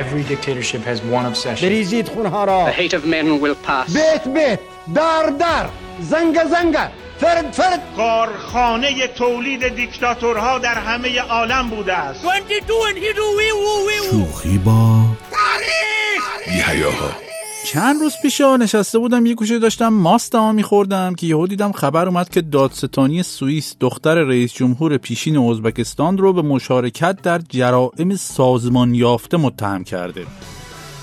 [0.00, 1.68] Every dictatorship has one obsession.
[1.68, 2.72] بریزید خونها را.
[2.72, 3.92] The hate of men will pass.
[3.92, 4.58] بیت بیت.
[4.94, 5.66] در در.
[6.00, 6.76] زنگ زنگ.
[7.20, 7.82] فرد فرد.
[7.96, 12.24] کارخانه تولید دیکتاتورها در همه عالم بوده است.
[14.10, 15.04] شوخی با
[16.46, 17.29] بیهیاها
[17.72, 22.08] چند روز پیش نشسته بودم یه گوشه داشتم ماست ها میخوردم که یهو دیدم خبر
[22.08, 28.94] اومد که دادستانی سوئیس دختر رئیس جمهور پیشین ازبکستان رو به مشارکت در جرائم سازمان
[28.94, 30.26] یافته متهم کرده.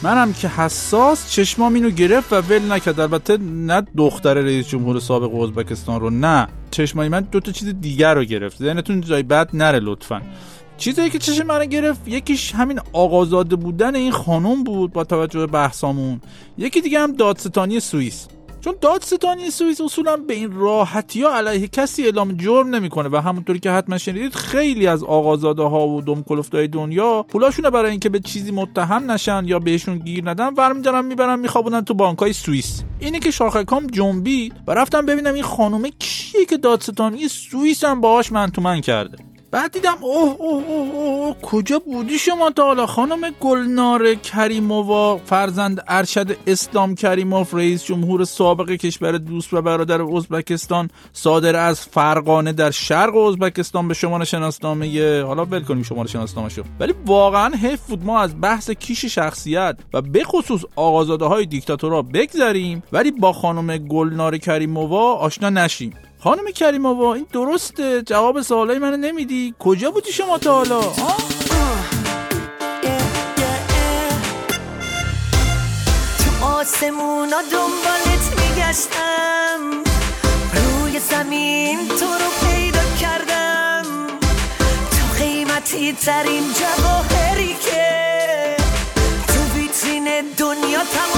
[0.04, 2.99] منم که حساس چشمام اینو گرفت و ول نکرد.
[2.99, 6.48] البته نه دختر رئیس جمهور سابق ازبکستان رو نه.
[6.72, 8.58] چشمای من دو تا چیز دیگر رو گرفت.
[8.58, 10.22] ذهنتون جای بد نره لطفا.
[10.77, 15.48] چیزایی که چشم من گرفت یکیش همین آقازاده بودن این خانم بود با توجه به
[15.48, 16.22] بحثامون.
[16.58, 18.27] یکی دیگه هم دادستانی سوئیس.
[18.62, 23.59] چون دادستانی سوئیس اصولا به این راحتی ها علیه کسی اعلام جرم نمی‌کنه و همونطوری
[23.59, 26.23] که حتما شنیدید خیلی از آقازاده ها و دم
[26.54, 31.40] های دنیا پولاشونه برای اینکه به چیزی متهم نشن یا بهشون گیر ندن برمیدارن می‌برن
[31.40, 32.84] میخوابونن تو بانکای سوئیس.
[32.99, 38.32] اینه که شاخکام جنبید و رفتم ببینم این خانومه کیه که دادستانی سوئیس هم باهاش
[38.32, 39.18] من تو من کرده.
[39.51, 45.84] بعد دیدم اوه اوه اوه اوه کجا بودی شما تا حالا؟ خانم گلنار کریمووا فرزند
[45.87, 52.71] ارشد اسلام کریموف رئیس جمهور سابق کشور دوست و برادر ازبکستان صادر از فرقانه در
[52.71, 58.05] شرق ازبکستان به شما شناسنامه حالا ول کنیم شما شناسنامه شو ولی واقعا حیف بود
[58.05, 62.84] ما از بحث کیش شخصیت و به خصوص آقازاده های دیکتاتورا بگذریم.
[62.91, 65.94] ولی با خانم گلنار کریمووا آشنا نشیم.
[66.23, 68.01] خانم کریمووا این درسته.
[68.01, 69.56] جواب سوالای منو نمیدی.
[69.59, 70.81] کجا بودی شما تا حالا؟
[76.19, 79.59] تو آسمونا دنبالت میگشتم.
[80.53, 83.84] روی زمین تو رو پیدا کردم.
[84.91, 87.85] تو قیمتی ترین جواهری که
[89.28, 91.17] تو ویترین دنیا تماشا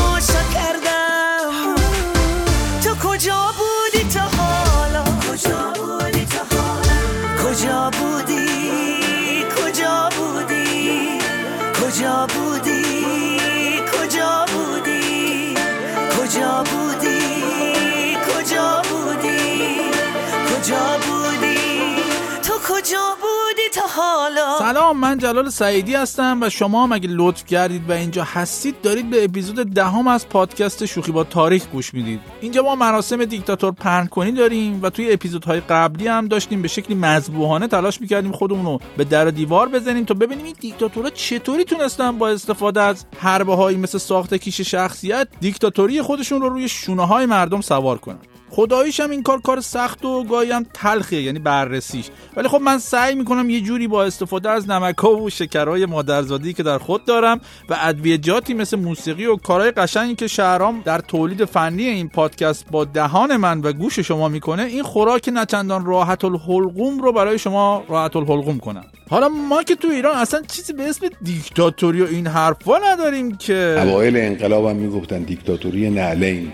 [24.02, 24.60] حالا.
[24.60, 29.10] سلام من جلال سعیدی هستم و شما هم اگه لطف کردید و اینجا هستید دارید
[29.10, 32.20] به اپیزود دهم از پادکست شوخی با تاریخ گوش می‌دید.
[32.42, 36.96] اینجا ما مراسم دیکتاتور پهن کنی داریم و توی اپیزودهای قبلی هم داشتیم به شکلی
[36.96, 41.64] مذبوحانه تلاش می‌کردیم خودمون رو به در و دیوار بزنیم تا ببینیم این دیکتاتورها چطوری
[41.64, 47.08] تونستن با استفاده از حربه هایی مثل ساخت کیش شخصیت دیکتاتوری خودشون رو روی شونه
[47.08, 48.20] های مردم سوار کنن.
[48.50, 52.10] خداییش هم این کار کار سخت و گاهی هم تلخیه یعنی بررسیش.
[52.36, 56.64] ولی خب من سعی می‌کنم یه جوری با استفاده از نمکا و شکرهای مادرزادی که
[56.64, 61.84] در خود دارم و ادویجاتی مثل موسیقی و کارهای قشنگی که شهرام در تولید فنی
[61.84, 67.12] این پادکست با دهان من و گوش شما می‌کنه این خوراک نچندان راحت الحلقوم رو
[67.12, 72.02] برای شما راحت الحلقوم کنم حالا ما که تو ایران اصلا چیزی به اسم دیکتاتوری
[72.02, 76.52] و این حرفا نداریم که اوایل انقلاب هم می‌گفتن دیکتاتوری نعلین.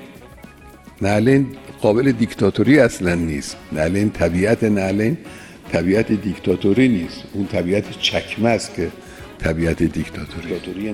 [1.02, 1.48] نعلین
[1.86, 3.58] قابل دیکتاتوری اصلا نیست.
[3.72, 5.18] نعلین طبیعت نعلین
[5.72, 7.24] طبیعت دیکتاتوری نیست.
[7.34, 8.92] اون طبیعت چکمه است که
[9.46, 10.92] طبیعت دیکتاتوری.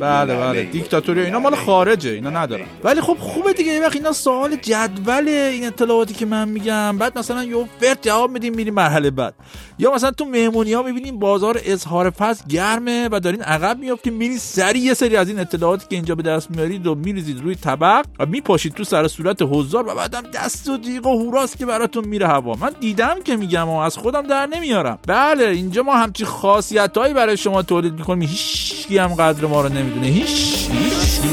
[0.00, 4.12] بله بله دیکتاتوری اینا مال خارجه اینا ندارم ولی خب خوبه دیگه یه وقت اینا
[4.12, 9.10] سوال جدول این اطلاعاتی که من میگم بعد مثلا یه فرد جواب میدیم میریم مرحله
[9.10, 9.34] بعد.
[9.78, 14.38] یا مثلا تو مهمونی ها می‌بینیم بازار اظهار فصل گرمه و دارین عقب میافتیم میری
[14.38, 18.04] سری یه سری از این اطلاعاتی که اینجا به دست میارید و میریزید روی طبق
[18.18, 22.04] و میپاشید تو سر صورت حضار و بعدم دست و دیق و هوراست که براتون
[22.04, 22.54] میره هوا.
[22.54, 24.98] من دیدم که میگم و از خودم در نمیارم.
[25.06, 30.06] بله اینجا ما همچی خاصیتایی برای شما تولید می‌کنیم هیچ هم قدر ما رو نمی‌دونه.
[30.06, 30.68] هیچ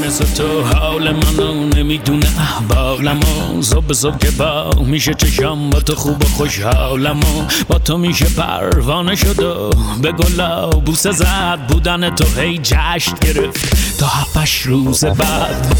[0.06, 2.26] مثل تو حال منو نمی‌دونه.
[2.40, 8.26] احوالمو صبح صبح که با میشه چشم با تو خوب و خوشحالمو با تو میشه
[8.36, 9.70] پروانه شد و
[10.02, 11.58] به گلا بوسه زد.
[11.68, 13.98] بودن تو هی جشن گرفت.
[13.98, 15.76] تا هفتش روز بعد.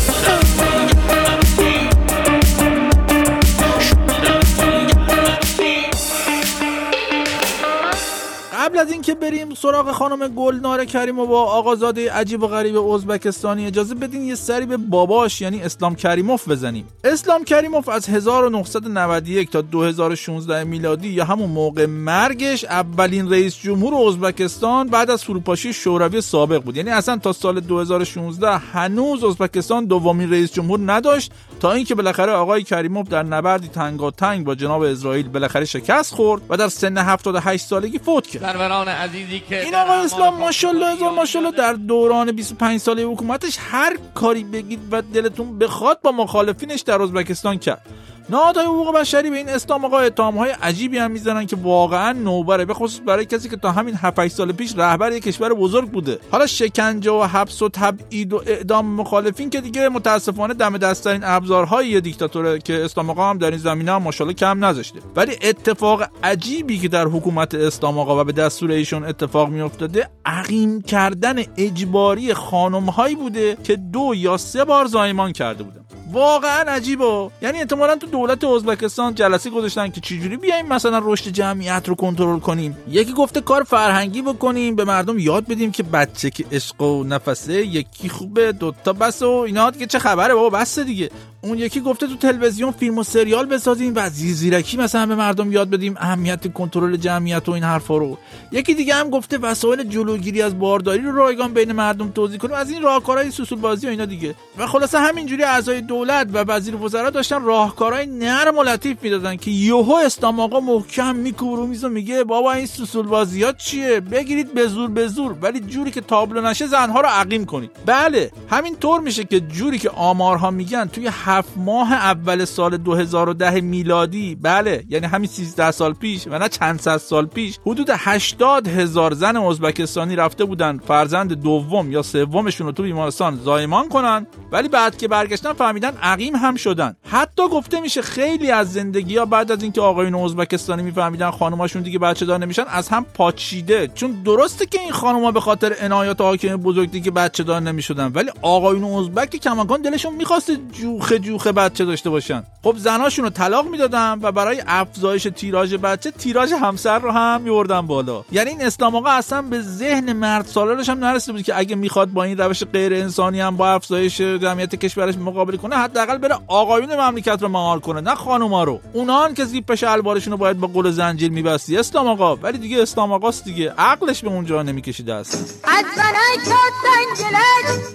[8.72, 13.66] قبل از اینکه بریم سراغ خانم گلنار کریم و با آقازاده عجیب و غریب ازبکستانی
[13.66, 16.88] اجازه بدین یه سری به باباش یعنی اسلام کریموف بزنیم.
[17.04, 24.86] اسلام کریموف از 1991 تا 2016 میلادی یا همون موقع مرگش اولین رئیس جمهور ازبکستان
[24.86, 26.76] بعد از فروپاشی شوروی سابق بود.
[26.76, 32.62] یعنی اصلا تا سال 2016 هنوز ازبکستان دومین رئیس جمهور نداشت تا اینکه بالاخره آقای
[32.62, 37.98] کریموف در نبردی تنگاتنگ با جناب اسرائیل بالاخره شکست خورد و در سن 78 سالگی
[37.98, 38.44] فوت کرد.
[38.62, 43.96] سروران عزیزی که این آقای اسلام ماشاءالله هزار ماشاءالله در دوران 25 ساله حکومتش هر
[44.14, 47.82] کاری بگید و دلتون بخواد با مخالفینش در ازبکستان کرد.
[48.30, 52.64] نهادهای حقوق بشری به این اسلام آقا های عجیبی هم می‌زنن که واقعا نوبره.
[52.64, 56.18] به خصوص برای کسی که تا همین 7 سال پیش رهبر یک کشور بزرگ بوده.
[56.30, 62.00] حالا شکنجه و حبس و تبعید و اعدام مخالفین که دیگه متاسفانه دم دستترین ابزارهای
[62.00, 64.98] دیکتاتوره که اسلام آقا هم در این زمینه هم ماشاءالله کم نذاشته.
[65.16, 70.82] ولی اتفاق عجیبی که در حکومت اسلام آقا و به دستور ایشون اتفاق میافتاده عقیم
[70.82, 75.81] کردن اجباری خانم هایی بوده که دو یا سه بار زایمان کرده بودن.
[76.12, 77.30] واقعا عجیبه.
[77.42, 82.38] یعنی احتمالا تو دولت ازبکستان جلسه گذاشتن که چجوری بیایم مثلا رشد جمعیت رو کنترل
[82.38, 82.76] کنیم.
[82.88, 87.66] یکی گفته کار فرهنگی بکنیم به مردم یاد بدیم که بچه که عشق و نفسه
[87.66, 91.10] یکی خوبه دوتا بس و اینا دیگه چه خبره بابا بس دیگه.
[91.44, 95.70] اون یکی گفته تو تلویزیون فیلم و سریال بسازیم و زیرکی مثلا به مردم یاد
[95.70, 98.18] بدیم اهمیت کنترل جمعیت و این حرفا رو.
[98.52, 102.70] یکی دیگه هم گفته وسایل جلوگیری از بارداری رو رایگان بین مردم توضیح کنیم از
[102.70, 104.34] این راهکارهای سوسول بازی و اینا دیگه.
[104.58, 109.50] و خلاصه همینجوری اعضای دولت و وزیر وزرا داشتن راهکارهای نرم و لطیف می‌دادن که
[109.50, 114.66] یهو اسلام آقا محکم میکوبه میز و میگه بابا این سوسول بازیات چیه؟ بگیرید به
[114.66, 117.70] زور به زور ولی جوری که تابلو نشه زنها رو عقیم کنید.
[117.86, 123.60] بله همین طور میشه که جوری که آمارها میگن توی هفت ماه اول سال 2010
[123.60, 128.68] میلادی بله یعنی همین 13 سال پیش و نه چند صد سال پیش حدود 80
[128.68, 134.26] هزار زن ازبکستانی رفته بودن فرزند دوم یا سومشون رو تو بیمارستان زایمان کنن.
[134.52, 136.96] ولی بعد که برگشتن فهمیدن عقیم هم شدن.
[137.10, 141.98] حتی گفته میشه خیلی از زندگی ها بعد از اینکه آقایون ازبکستانی میفهمیدن خانماشون دیگه
[141.98, 143.88] بچه دار نمیشن از هم پاچیده.
[143.94, 148.30] چون درسته که این خانم‌ها به خاطر عنایات حاکم بزرگ دیگه بچه دار نمی‌شدن ولی
[148.42, 152.42] آقایون ازبک کماکان دلشون می‌خواست جوخه جوخه بچه داشته باشن.
[152.62, 157.86] خب زناشون رو طلاق می‌دادن و برای افزایش تیراژ بچه تیراژ همسر رو هم میوردن
[157.86, 158.24] بالا.
[158.32, 162.08] یعنی این اسلام آقا اصلا به ذهن مرد سالارش هم نرسیده بود که اگه می‌خواد
[162.08, 166.96] با این روش غیر انسانی هم با افزایش جمعیت کشورش مقابله کنه حداقل بره آقایون
[167.00, 168.80] مملکت رو مهار کنه نه خانوما رو.
[168.92, 171.78] اونان که زیپ شلوارشون رو باید با قل زنجیر میبستی.
[171.78, 173.74] اسلام آقا ولی دیگه اسلام آقاست دیگه.
[173.78, 175.60] عقلش به اونجا نمیکشیده است.
[175.64, 175.84] از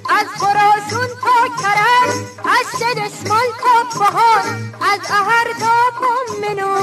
[0.09, 2.09] از خراسون تا کرد
[2.45, 4.41] از دسمال تا بهار
[4.81, 5.75] از اهر تا
[6.41, 6.75] منو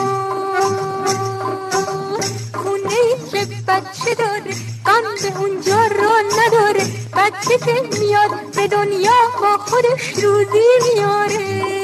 [2.54, 4.54] خونه که بچه داره
[4.86, 6.84] غم به اونجا را نداره.
[7.16, 9.10] بچه که میاد دنیا
[9.42, 11.83] با خودش روزی میاره.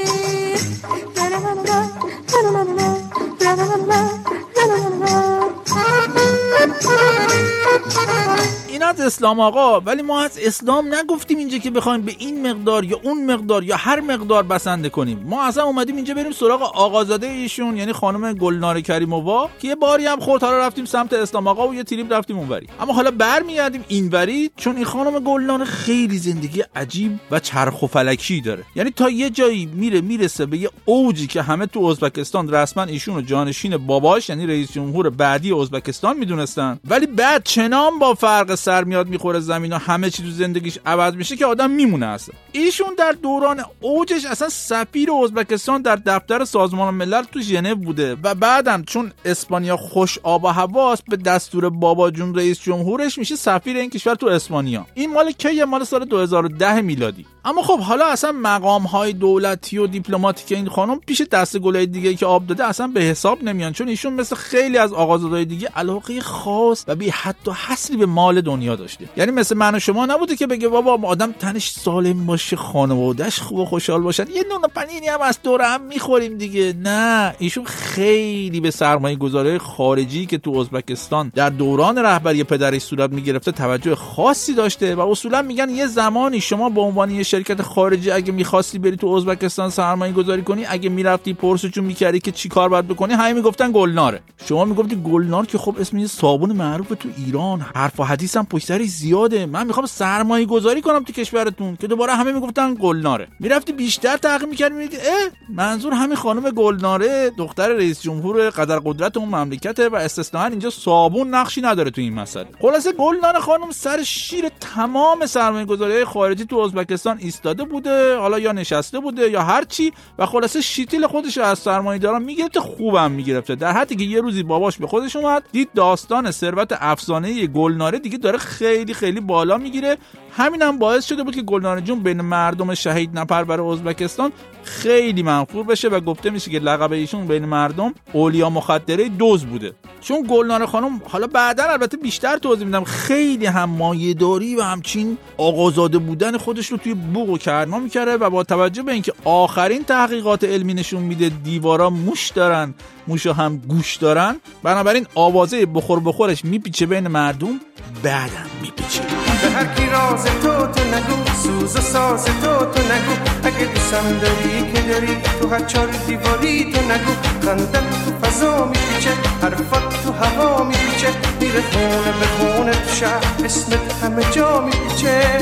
[9.00, 13.25] اسلام آقا ولی ما از اسلام نگفتیم اینجا که بخوایم به این مقدار یا اون
[13.25, 15.25] مقدار یا هر مقدار بسنده کنیم.
[15.26, 20.06] ما اصلا اومدیم اینجا بریم سراغ آقازاده ایشون یعنی خانم گلنار کریمووا که یه باری
[20.06, 22.67] هم خورد حالا رفتیم سمت اسلام آقا و یه تریپ رفتیم اونوری.
[22.81, 28.41] اما حالا برمیگردیم اینوری چون این خانم گلنار خیلی زندگی عجیب و چرخ و فلکی
[28.41, 28.64] داره.
[28.76, 33.14] یعنی تا یه جایی میره می‌رسه به یه اوجی که همه تو ازبکستان رسما ایشون
[33.14, 36.81] رو جانشین باباش یعنی رئیس جمهور بعدی ازبکستان می‌دونستن.
[36.85, 41.14] ولی بعد چنان با فرق سر میاد می‌خوره زمین و همه چی تو زندگیش عوض
[41.14, 42.34] میشه که آدم میمونه اصلا.
[42.52, 48.34] ایشون در دوران اوجش اصلا سفیر ازبکستان در دفتر سازمان ملل تو ژنو بوده و
[48.34, 53.76] بعدم چون اسپانیا خوش آب و هواست به دستور بابا جون رئیس جمهورش میشه سفیر
[53.76, 54.86] این کشور تو اسپانیا.
[54.94, 57.26] این مال کی؟ مال سال 2010 میلادی.
[57.44, 62.15] اما خب حالا اصلا مقام های دولتی و دیپلماتیک این خانم پیش دست گلای دیگه
[62.15, 66.20] که آب داده اصلا به حساب نمیان چون ایشون مثل خیلی از آقازادهای دیگه علاقه
[66.20, 67.13] خاص و بی
[67.47, 69.09] و حصری به مال دنیا داشته.
[69.17, 73.59] یعنی مثل من و شما نبوده که بگه بابا آدم تنش سالم باشه خانوادهش خوب
[73.59, 74.27] و خوشحال باشن.
[74.35, 76.75] یه نون پنیری هم از دور هم می‌خوریم دیگه.
[76.82, 83.11] نه ایشون خیلی به سرمایه گذاره خارجی که تو ازبکستان در دوران رهبری پدرش صورت
[83.11, 88.32] می‌گرفته توجه خاصی داشته و اصولا میگن یه زمانی شما به عنوان شرکت خارجی اگه
[88.32, 92.89] می‌خواستی بری تو ازبکستان سرمایه گذاری کنی اگه می‌رفتی پرسجو می‌کردی که چی کار باید
[92.89, 94.20] بکنی همه می‌گفتن گلناره.
[94.46, 98.79] شما می‌گفتی گلنار که خب اسم صابون معروف تو ایران حرف و حدیث هم پشت
[98.82, 99.46] زیاده.
[99.46, 103.29] من می‌خوام سرمایه گذاری کنم تو کشورتون که دوباره همه می‌گفتن گلناره.
[103.41, 109.17] می‌رفتی بیشتر تحقیق می‌کردی میدی اه منظور همین خانم گلناره دختر رئیس جمهور قدر قدرت
[109.17, 112.46] اون مملکته و استثنا اینجا صابون نقشی نداره تو این مسئله.
[112.63, 118.53] خلاصه گلنار خانم سر شیر تمام سرمایه گذاری خارجی تو ازبکستان ایستاده بوده حالا یا
[118.53, 119.93] نشسته بوده یا هر چی.
[120.19, 123.55] و خلاصه شیتیل خودش از سرمایه داران می‌گرفته خوبم می‌گرفته.
[123.55, 128.19] در حدی که یه روزی باباش به خودش اومد دید داستان ثروت افسانه گلناره دیگه
[128.19, 129.96] داره خیلی خیلی بالا می‌گیره.
[130.37, 134.32] همین هم باعث شده بود که گلنار جون بین مردم شهید نپرور ازبکستان
[134.65, 139.72] خیلی منفور بشه و گفته میشه که لقب ایشون بین مردم اولیا مخدره دوز بوده.
[140.01, 145.99] چون گلنار خانم حالا بعدا البته بیشتر توضیح میدم خیلی هم مایه‌داری و همچین آقازاده
[145.99, 150.44] بودن خودش رو توی بوق و کرنا میکره و با توجه به اینکه آخرین تحقیقات
[150.44, 152.75] علمی نشون میده دیوارا موش دارن
[153.10, 154.36] موشا هم گوش دارن.
[154.62, 157.60] بنابراین آوازه بخور بخورش میپیچه بین مردم
[158.02, 159.00] بعدم میپیچه.
[159.43, 163.14] به هر کی راز تو تو نگو سوز و ساز تو تو نگو.
[163.44, 167.12] اگه دوستم داری که داری تو هر چار دیواری تو نگو.
[167.43, 167.72] خندت
[168.05, 169.10] تو فضا میپیچه
[169.43, 171.08] حرفات تو هوا میپیچه.
[171.40, 175.40] میره خونه به خونه تو شهر اسمت همه جا میپیچه.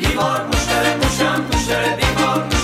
[0.00, 2.61] دیوار مشتره موشم مشتره دیوار.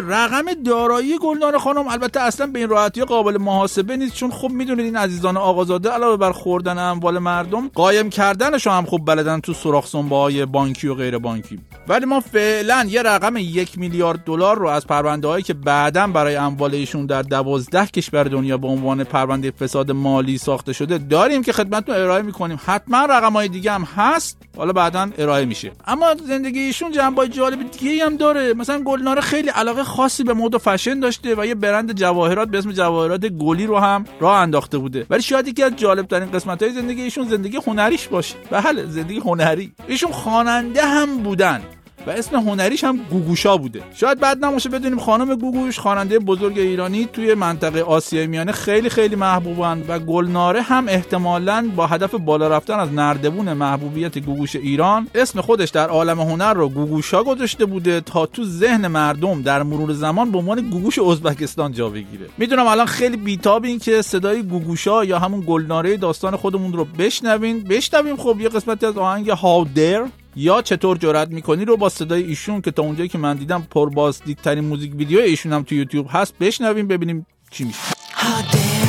[0.00, 4.84] رقم دارایی گلنار خانم البته اصلا به این راحتی قابل محاسبه نیست چون خب می‌دونید
[4.84, 9.94] این عزیزان آقازاده علاوه بر خوردن اموال مردم قایم کردنش هم خوب بلدن تو سوراخ
[9.94, 11.58] های بانکی و غیر بانکی.
[11.88, 16.36] ولی ما فعلا یه رقم یک میلیارد دلار رو از پرونده هایی که بعدا برای
[16.36, 21.52] اموال ایشون در دوازده کشور دنیا به عنوان پرونده فساد مالی ساخته شده داریم که
[21.52, 22.60] خدمتتون ارائه می‌کنیم.
[22.66, 25.72] حتما رقم های دیگه هم هست حالا بعدا ارائه میشه.
[25.86, 28.54] اما زندگی ایشون جنبه جالب دیگه هم داره.
[28.54, 32.58] مثلا گلنار خیلی علاقه خاصی به مد و فشن داشته و یه برند جواهرات به
[32.58, 35.06] اسم جواهرات گلی رو هم راه انداخته بوده.
[35.10, 38.34] ولی شاید یکی از جالب ترین قسمت های زندگی ایشون زندگی هنریش باشه.
[38.50, 39.72] بله زندگی هنری.
[39.88, 41.62] ایشون خواننده هم بودن.
[42.06, 43.82] و اسم هنریش هم گوگوشا بوده.
[43.94, 49.16] شاید بعد نماشه بدونیم خانم گوگوش خواننده بزرگ ایرانی توی منطقه آسیای میانه خیلی خیلی
[49.16, 55.40] محبوبن و گلناره هم احتمالاً با هدف بالا رفتن از نردبون محبوبیت گوگوش ایران اسم
[55.40, 60.30] خودش در عالم هنر رو گوگوشا گذاشته بوده تا تو ذهن مردم در مرور زمان
[60.30, 62.26] به عنوان گوگوش ازبکستان جا بگیره.
[62.38, 67.62] می‌دونم الان خیلی بیتاب این که صدای گوگوشا یا همون گلناره داستان خودمون رو بشنوین.
[67.62, 70.04] بشنویم خب یه قسمتی از آهنگ هاودر
[70.36, 74.22] یا چطور جرأت می‌کنی رو با صدای ایشون که تا اونجایی که من دیدم پرباز
[74.24, 78.83] دیدترین موزیک ویدیو ایشون هم تو یوتیوب هست بشنویم ببینیم چی میشه.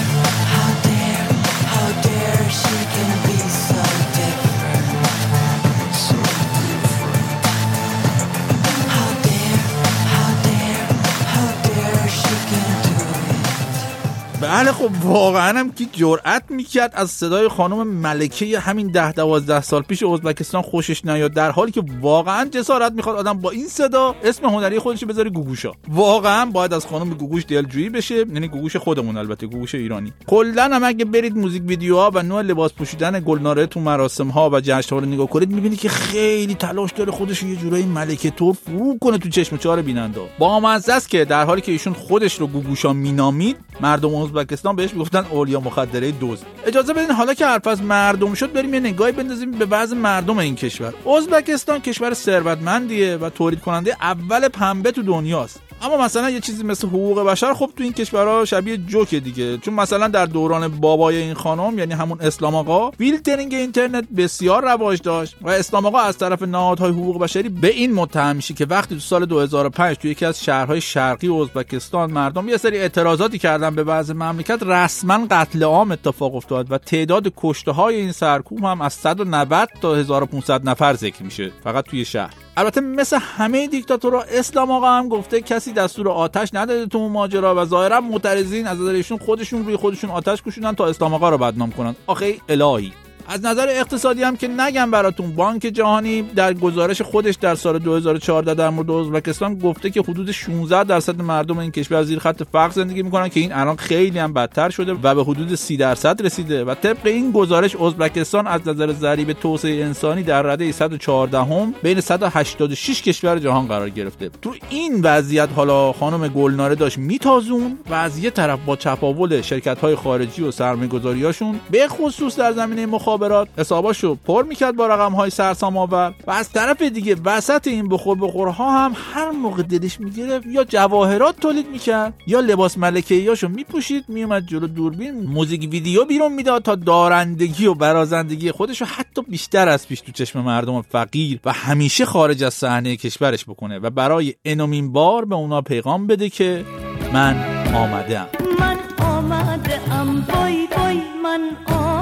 [14.55, 19.81] بله خب واقعا هم که جرأت می‌کرد از صدای خانم ملکه همین ده دوازده سال
[19.81, 24.45] پیش ازبکستان خوشش نیاد در حالی که واقعا جسارت می‌خواد آدم با این صدا اسم
[24.45, 25.71] هنری خودش بذاره گوگوشا.
[25.87, 30.13] واقعا باید از خانم گوگوش دلجویی بشه یعنی گوگوش خودمون البته گوگوش ایرانی.
[30.27, 34.59] کلا هم اگه برید موزیک ویدیوها و نوع لباس پوشیدن گلناره تو مراسم ها و
[34.59, 38.53] جشن ها رو نگاه کنید می‌بینید که خیلی تلاش داره خودش یه جورایی ملکه طور
[38.53, 40.21] فرو کنه تو چشم و چال بیننده.
[40.39, 45.25] با است که در حالی که ایشون خودش رو گوگوشا مینامید مردم ازبکستان بهش می‌گفتن
[45.31, 46.39] اولیا مخدره دزد.
[46.65, 50.37] اجازه بدین حالا که حرف از مردم شد بریم یه نگاهی بندازیم به بعض مردم
[50.37, 50.93] این کشور.
[51.17, 55.61] ازبکستان کشور ثروتمندیه و تولید کننده اول پنبه تو دنیاست.
[55.81, 59.57] اما مثلا یه چیزی مثل حقوق بشر خب تو این کشورها شبیه جوکه دیگه.
[59.57, 65.01] چون مثلا در دوران بابای این خانم یعنی همون اسلام آقا فیلترینگ اینترنت بسیار رواج
[65.01, 68.95] داشت و اسلام آقا از طرف نهادهای حقوق بشری به این متهم میشه که وقتی
[68.95, 73.83] تو سال 2005 تو یکی از شهرهای شرقی ازبکستان مردم یه سری اعتراضاتی کردن به
[73.83, 78.93] بعض مملکت رسما قتل عام اتفاق افتاد و تعداد کشته های این سرکوب هم از
[78.93, 82.44] 190 تا 1500 نفر ذکر میشه فقط توی شهر.
[82.57, 87.55] البته مثل همه دیکتاتورها اسلام آقا هم گفته کسی دستور آتش نداده تو اون ماجرا
[87.55, 91.71] و ظاهرا معترضین از نظر خودشون روی خودشون آتش کشوندن تا اسلام آقا رو بدنام
[91.71, 91.95] کنن.
[92.07, 92.93] آخه الهی.
[93.27, 98.53] از نظر اقتصادی هم که نگم براتون بانک جهانی در گزارش خودش در سال 2014
[98.53, 103.03] در مورد ازبکستان گفته که حدود 16 درصد مردم این کشور زیر خط فقر زندگی
[103.03, 106.75] می‌کنن که این الان خیلی هم بدتر شده و به حدود 30 درصد رسیده و
[106.75, 113.01] طبق این گزارش ازبکستان از نظر ضریب توسعه انسانی در رده 114 هم بین 186
[113.01, 114.29] کشور جهان قرار گرفته.
[114.41, 119.79] تو این وضعیت حالا خانم گلناره داشت میتازون و از یه طرف با چپاول شرکت
[119.79, 123.14] های خارجی و سرمایه‌گذاریاشون به خصوص در زمینه مخابرات
[123.57, 128.17] حساباشو پر می‌کرد با رقم های سرسام آور و از طرف دیگه وسط این بخور
[128.17, 134.05] بخورها هم هر موقع دلش می‌گرفت یا جواهرات تولید می‌کرد یا لباس ملکه یاشو میپوشید
[134.07, 139.69] میومد جلو دوربین موزیک ویدیو بیرون می‌داد تا دارندگی و برازندگی خودش رو حتی بیشتر
[139.69, 143.79] از پیش تو چشم مردم فقیر و همیشه خارج از صحنه کشورش بکنه.
[143.79, 146.65] و برای انومین بار به اونا پیغام بده که
[147.13, 147.35] من
[147.73, 148.44] آمدم.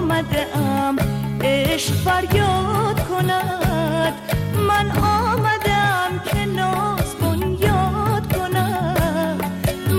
[0.03, 0.99] آمده ام
[1.41, 4.13] عشق فریاد کند.
[4.67, 9.43] من آمده ام که ناز بنیاد کند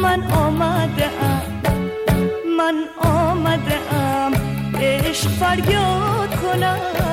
[0.03, 1.43] من آمده ام
[2.59, 4.33] من آمده ام
[4.81, 7.04] عشق فریاد کند.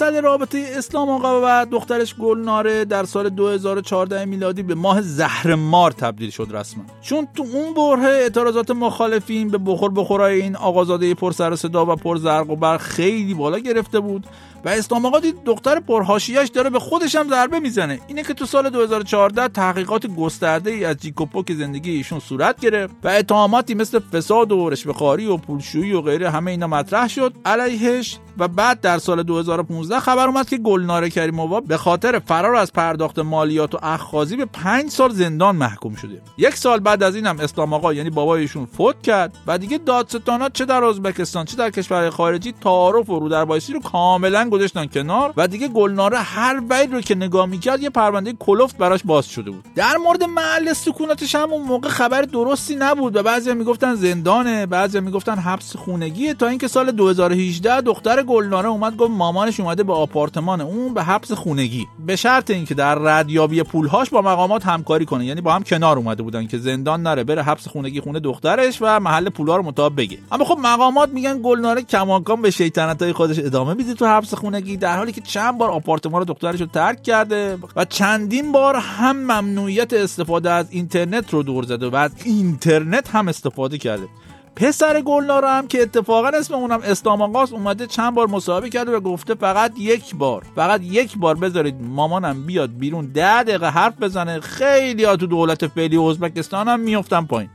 [0.00, 5.90] مسئله رابطه اسلام آقا و دخترش گلناره در سال 2014 میلادی به ماه زهر مار
[5.90, 6.84] تبدیل شد رسما.
[7.02, 11.96] چون تو اون بره اعتراضات مخالفین به بخور بخورای این آقازاده پر سر صدا و
[11.96, 14.26] پر زرق و برق خیلی بالا گرفته بود.
[14.64, 18.00] و اسلام آقا دید دختر پرهاشیش داره به خودش هم ضربه می‌زنه.
[18.08, 23.08] اینه که تو سال 2014 تحقیقات گسترده ای از جیکوپوک زندگی ایشون صورت گرفت و
[23.08, 27.34] اتهاماتی مثل فساد و رشوه‌خواری و پولشویی و غیره همه اینا مطرح شد.
[27.44, 32.72] علیهش و بعد در سال 2015 خبر اومد که گلناره کریمووا به خاطر فرار از
[32.72, 36.22] پرداخت مالیات و اخخازی به 5 سال زندان محکوم شده.
[36.38, 40.64] یک سال بعد از اینم اسلام آقا یعنی بابایشون فوت کرد و دیگه دادستانات چه
[40.64, 45.48] در ازبکستان چه در کشورهای خارجی تعارف و رو در رو کاملا گذاشتن کنار و
[45.48, 49.64] دیگه گلناره هر وید رو که نگاه می‌کرد یه پرونده کلفت براش باز شده بود.
[49.74, 55.00] در مورد محل سکونتش هم اون موقع خبر درستی نبود و بعضیا می‌گفتن زندانه بعضیا
[55.00, 56.34] می‌گفتن حبس خونگیه.
[56.34, 61.32] تا اینکه سال 2018 دختر گلناره اومد گفت مامانش اومده به آپارتمان اون به حبس
[61.32, 61.86] خونگی.
[62.06, 65.26] به شرط اینکه در ردیابی پولهاش با مقامات همکاری کنه.
[65.26, 69.00] یعنی با هم کنار اومده بودن که زندان نره بره حبس خونگی خونه دخترش و
[69.00, 70.18] محل پولا رو مطابق بگه.
[70.32, 74.96] اما خب مقامات میگن گلناره کماکان به شیطنتای خودش ادامه میده تو حبس خونگی در
[74.96, 80.50] حالی که چند بار آپارتمان دخترش رو ترک کرده و چندین بار هم ممنوعیت استفاده
[80.50, 84.08] از اینترنت رو دور زده و از اینترنت هم استفاده کرده.
[84.56, 89.00] پسر گلنار هم که اتفاقا اسم اونم اسلام آقاست اومده چند بار مصاحبه کرده و
[89.00, 94.40] گفته فقط یک بار فقط یک بار بذارید مامانم بیاد بیرون ده دقیقه حرف بزنه
[94.40, 97.50] خیلی ها تو دولت فعلی ازبکستان هم میفتن پایین.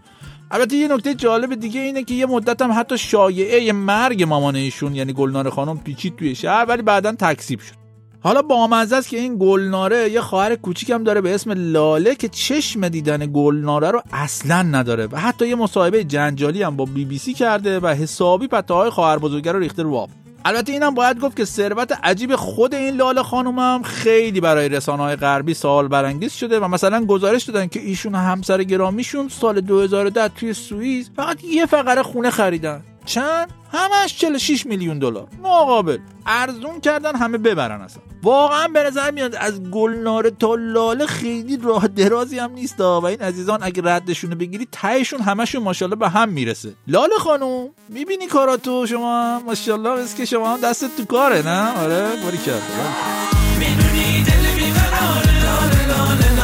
[0.52, 4.96] البته یه نکته جالب دیگه اینه که یه مدت هم حتی شایعه مرگ مامان ایشون
[4.96, 7.86] یعنی گلنار خانم پیچید توی شهر ولی بعدا تکذیب شد.
[8.25, 12.90] حالا با است که این گلناره یه خواهر کوچیکم داره به اسم لاله که چشم
[12.90, 17.34] دیدن گلناره رو اصلا نداره و حتی یه مصاحبه جنجالی هم با بی بی سی
[17.34, 20.10] کرده و حسابی های خواهر بزرگه رو ریخته رو آب.
[20.48, 25.03] البته اینم باید گفت که ثروت عجیب خود این لاله خانم هم خیلی برای رسانه
[25.03, 30.27] های غربی سوال برانگیز شده و مثلا گزارش دادن که ایشون همسر گرامیشون سال 2010
[30.27, 32.84] توی سوئیس فقط یه فقره خونه خریدن.
[33.05, 35.27] چند؟ همش 46 میلیون دلار.
[35.44, 35.98] مقابل.
[36.25, 38.03] ارزون کردن همه ببرن اصلا.
[38.24, 43.22] واقعا به نظر میاد از گلنار تا لاله خیلی راه درازی هم نیست و این
[43.22, 46.74] عزیزان اگه ردشون رو بگیری تهشون همشون ماشاءالله به هم می‌رسه.
[46.87, 52.09] لاله خانم می‌بینی کاراتو شما؟ ماشاءالله بس که شما هم دستت تو کاره نه؟ آره
[52.24, 52.61] باری کرد
[53.59, 56.35] می‌دونی دل لاله لاله لاله.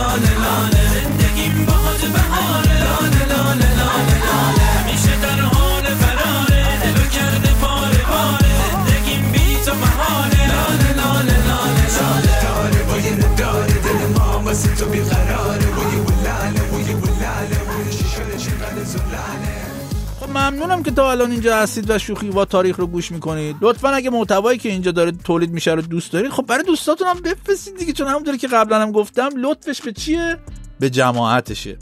[20.62, 23.56] ممنونم که تا الان اینجا هستید و شوخی و تاریخ رو گوش می‌کنید.
[23.62, 27.22] لطفا اگه محتوایی که اینجا داره تولید میشه رو دوست دارید خب برای دوستاتون هم
[27.22, 30.38] بفرستید دیگه چون همونطوری که قبلا هم گفتم لطفش به چیه؟
[30.80, 31.78] به جماعتشه.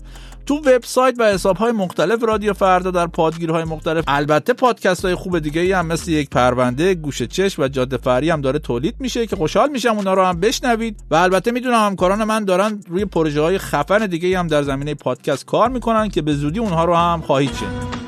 [0.45, 4.03] تو وبسایت و حساب های مختلف رادیو فردا در پادگیرهای مختلف.
[4.07, 8.41] البته پادکست های خوب دیگه هم مثل یک پرونده گوشه چش و جاده فری هم
[8.41, 11.03] داره تولید میشه که خوشحال میشم اونا رو هم بشنوید.
[11.11, 15.45] و البته می‌دونم همکاران من دارن روی پروژه های خفن دیگه هم در زمینه پادکست
[15.45, 17.98] کار می‌کنن که به زودی اونها رو هم خواهید شنید.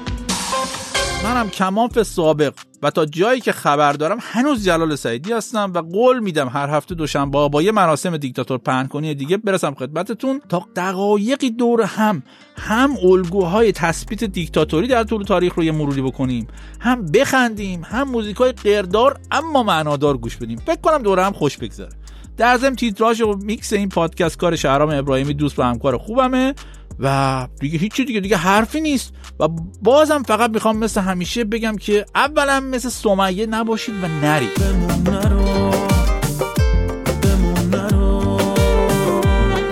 [1.24, 2.54] منم کماف سابق
[2.84, 6.96] و تا جایی که خبر دارم هنوز جلال سعیدی هستم و قول میدم هر هفته
[6.96, 12.24] دوشنبه با یه مراسم دیکتاتور پهن دیگه برسم خدمتتون تا دقایقی دور هم
[12.58, 16.48] هم الگوهای تثبیت دیکتاتوری در طول تاریخ رو یه مروری بکنیم
[16.80, 20.58] هم بخندیم هم موزیکای قردار اما معنادار گوش بدیم.
[20.58, 21.90] فکر کنم دوره هم خوش بگذره.
[22.38, 26.56] در ضمن تیتراژ و میکس این پادکست کار شهرام ابراهیمی دوست و همکار خوبمه.
[27.02, 29.14] و دیگه هیچی دیگه دیگه حرفی نیست.
[29.40, 29.48] و
[29.82, 34.50] بازم فقط می‌خوام مثل همیشه بگم که اولا مثل سمیه نباشید و نرید.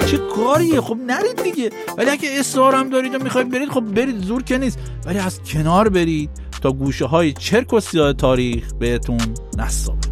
[0.06, 1.70] چه کاریه؟ خب نرید دیگه.
[1.98, 4.80] ولی اگه اصرارم دارید و می‌خواید برید خب برید زور که نیست.
[5.06, 6.30] ولی از کنار برید
[6.62, 9.20] تا گوشه های چرک و سیاه تاریخ بهتون
[9.58, 10.09] نصابه